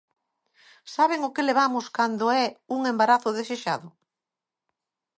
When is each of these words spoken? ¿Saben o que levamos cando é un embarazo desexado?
¿Saben 0.93 1.19
o 1.27 1.33
que 1.35 1.47
levamos 1.49 1.85
cando 1.97 2.25
é 2.43 2.45
un 2.75 2.81
embarazo 2.91 3.29
desexado? 3.39 3.87